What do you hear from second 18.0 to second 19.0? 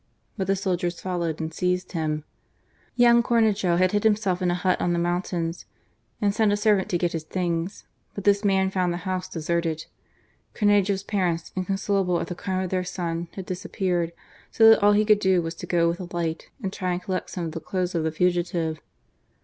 the fugitive.